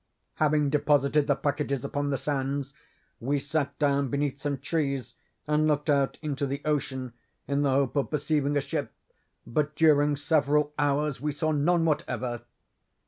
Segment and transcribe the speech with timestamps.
[0.37, 2.73] "'Having deposited the packages upon the sands,
[3.19, 5.13] we sat down beneath some trees,
[5.45, 7.13] and looked out into the ocean
[7.47, 8.91] in the hope of perceiving a ship,
[9.45, 12.41] but during several hours we saw none whatever.